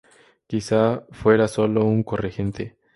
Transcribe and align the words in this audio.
Quizá 0.47 1.05
fuera 1.11 1.47
sólo 1.47 1.85
un 1.85 2.01
corregente. 2.01 2.75